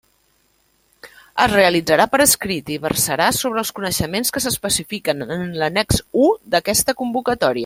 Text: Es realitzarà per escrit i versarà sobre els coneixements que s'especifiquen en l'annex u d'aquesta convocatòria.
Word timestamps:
Es 1.43 1.51
realitzarà 1.51 2.07
per 2.13 2.21
escrit 2.25 2.71
i 2.77 2.79
versarà 2.87 3.29
sobre 3.41 3.63
els 3.65 3.73
coneixements 3.81 4.35
que 4.37 4.45
s'especifiquen 4.47 5.25
en 5.37 5.47
l'annex 5.63 6.05
u 6.25 6.29
d'aquesta 6.57 7.01
convocatòria. 7.05 7.59